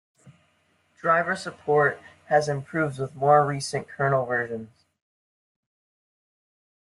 [0.99, 4.71] Driver support has improved with more recent kernel versions.